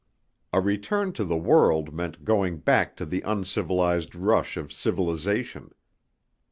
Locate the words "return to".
0.59-1.23